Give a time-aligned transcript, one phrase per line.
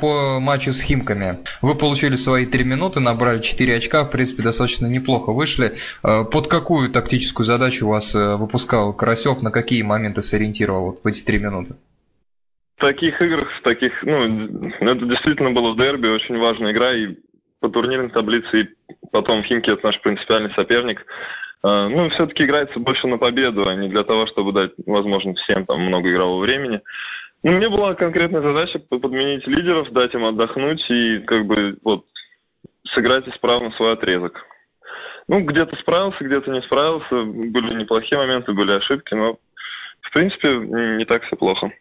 [0.00, 4.86] По матчу с Химками вы получили свои три минуты, набрали 4 очка, в принципе, достаточно
[4.86, 5.72] неплохо вышли.
[6.02, 11.06] Э, под какую тактическую задачу вас э, выпускал Карасев, на какие моменты сориентировал вот в
[11.06, 11.74] эти три минуты?
[12.78, 17.16] В таких играх, в таких, ну, это действительно было в дерби, очень важная игра, и
[17.60, 18.68] по турнирной таблице, и
[19.12, 21.04] потом Химки это наш принципиальный соперник.
[21.64, 25.66] Э, ну, все-таки играется больше на победу, а не для того, чтобы дать возможность всем
[25.66, 26.80] там много игрового времени.
[27.42, 32.06] Ну, мне была конкретная задача подменить лидеров, дать им отдохнуть и как бы вот
[32.94, 34.44] сыграть исправно свой отрезок.
[35.26, 37.10] Ну, где-то справился, где-то не справился.
[37.10, 39.38] Были неплохие моменты, были ошибки, но
[40.02, 41.72] в принципе не так все плохо.